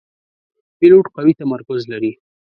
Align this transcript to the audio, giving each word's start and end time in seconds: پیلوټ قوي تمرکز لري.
پیلوټ 0.77 1.05
قوي 1.15 1.33
تمرکز 1.41 1.81
لري. 1.91 2.11